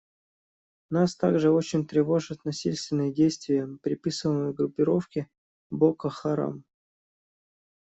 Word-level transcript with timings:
Нас 0.89 1.15
также 1.15 1.51
очень 1.51 1.85
тревожат 1.85 2.43
насильственные 2.43 3.13
действия, 3.13 3.67
приписываемые 3.83 4.51
группировке 4.51 5.29
«Боко 5.69 6.09
Харам». 6.09 6.63